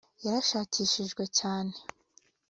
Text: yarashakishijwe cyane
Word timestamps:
yarashakishijwe 0.25 1.23
cyane 1.39 1.75